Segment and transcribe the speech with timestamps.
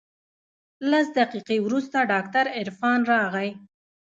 [0.91, 3.49] لس دقيقې وروسته ډاکتر عرفان راغى.